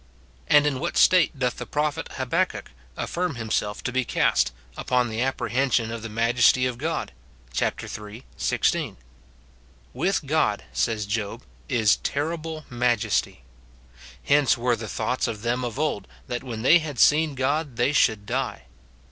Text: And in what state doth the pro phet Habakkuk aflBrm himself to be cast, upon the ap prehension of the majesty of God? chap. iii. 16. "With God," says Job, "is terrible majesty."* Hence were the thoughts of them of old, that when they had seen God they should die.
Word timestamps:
And 0.47 0.65
in 0.65 0.79
what 0.79 0.97
state 0.97 1.37
doth 1.37 1.57
the 1.57 1.67
pro 1.67 1.91
phet 1.91 2.13
Habakkuk 2.13 2.71
aflBrm 2.97 3.35
himself 3.35 3.83
to 3.83 3.91
be 3.91 4.03
cast, 4.03 4.51
upon 4.75 5.09
the 5.09 5.21
ap 5.21 5.37
prehension 5.37 5.91
of 5.91 6.01
the 6.01 6.09
majesty 6.09 6.65
of 6.65 6.79
God? 6.79 7.11
chap. 7.53 7.79
iii. 7.83 8.23
16. 8.35 8.97
"With 9.93 10.25
God," 10.25 10.63
says 10.73 11.05
Job, 11.05 11.43
"is 11.69 11.97
terrible 11.97 12.65
majesty."* 12.67 13.43
Hence 14.23 14.57
were 14.57 14.75
the 14.75 14.89
thoughts 14.89 15.27
of 15.27 15.43
them 15.43 15.63
of 15.63 15.77
old, 15.77 16.07
that 16.25 16.43
when 16.43 16.63
they 16.63 16.79
had 16.79 16.97
seen 16.97 17.35
God 17.35 17.75
they 17.75 17.91
should 17.93 18.25
die. 18.25 18.63